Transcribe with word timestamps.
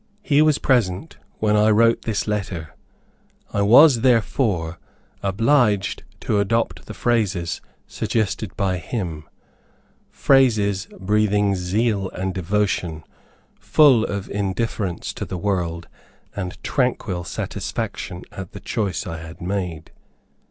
He 0.23 0.41
was 0.41 0.57
present 0.57 1.19
when 1.37 1.55
I 1.55 1.69
wrote 1.69 2.01
this 2.05 2.27
letter; 2.27 2.73
I 3.53 3.61
was, 3.61 4.01
therefore, 4.01 4.79
obliged 5.21 6.01
to 6.21 6.39
adopt 6.39 6.87
the 6.87 6.95
phrases 6.95 7.61
suggested 7.85 8.57
by 8.57 8.77
him, 8.79 9.25
phrases, 10.09 10.87
breathing 10.99 11.53
zeal 11.53 12.09
and 12.15 12.33
devotion; 12.33 13.03
full 13.59 14.03
of 14.03 14.27
indifference 14.31 15.13
to 15.13 15.23
the 15.23 15.37
world, 15.37 15.87
and 16.35 16.57
tranquil 16.63 17.23
satisfaction 17.23 18.23
at 18.31 18.53
the 18.53 18.59
choice 18.59 19.05
I 19.05 19.17
had 19.19 19.39
made. 19.39 19.91